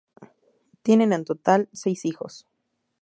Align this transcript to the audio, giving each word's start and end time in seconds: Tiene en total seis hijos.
Tiene 0.81 1.03
en 1.03 1.25
total 1.25 1.69
seis 1.73 2.05
hijos. 2.05 2.47